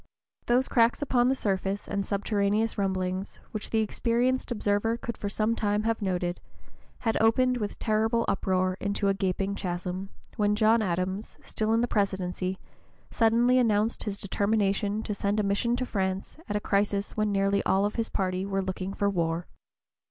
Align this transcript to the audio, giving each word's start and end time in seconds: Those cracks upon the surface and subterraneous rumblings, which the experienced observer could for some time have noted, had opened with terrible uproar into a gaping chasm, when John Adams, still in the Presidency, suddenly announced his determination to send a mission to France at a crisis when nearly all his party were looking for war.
Those 0.47 0.67
cracks 0.67 1.03
upon 1.03 1.29
the 1.29 1.35
surface 1.35 1.87
and 1.87 2.03
subterraneous 2.03 2.75
rumblings, 2.75 3.39
which 3.51 3.69
the 3.69 3.81
experienced 3.81 4.51
observer 4.51 4.97
could 4.97 5.15
for 5.15 5.29
some 5.29 5.53
time 5.55 5.83
have 5.83 6.01
noted, 6.01 6.41
had 7.01 7.21
opened 7.21 7.57
with 7.57 7.77
terrible 7.77 8.25
uproar 8.27 8.77
into 8.81 9.09
a 9.09 9.13
gaping 9.13 9.53
chasm, 9.53 10.09
when 10.37 10.55
John 10.55 10.81
Adams, 10.81 11.37
still 11.43 11.71
in 11.71 11.81
the 11.81 11.87
Presidency, 11.87 12.57
suddenly 13.11 13.59
announced 13.59 14.05
his 14.05 14.19
determination 14.19 15.03
to 15.03 15.13
send 15.13 15.39
a 15.39 15.43
mission 15.43 15.75
to 15.75 15.85
France 15.85 16.35
at 16.49 16.55
a 16.55 16.59
crisis 16.59 17.15
when 17.15 17.31
nearly 17.31 17.61
all 17.63 17.87
his 17.91 18.09
party 18.09 18.43
were 18.43 18.63
looking 18.63 18.95
for 18.95 19.07
war. 19.07 19.45